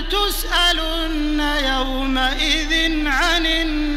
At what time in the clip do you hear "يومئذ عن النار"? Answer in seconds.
1.40-3.89